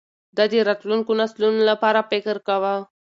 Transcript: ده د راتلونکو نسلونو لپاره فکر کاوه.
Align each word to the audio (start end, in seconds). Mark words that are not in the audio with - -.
ده 0.37 0.43
د 0.51 0.53
راتلونکو 0.69 1.11
نسلونو 1.21 1.61
لپاره 1.69 2.07
فکر 2.11 2.35
کاوه. 2.47 2.75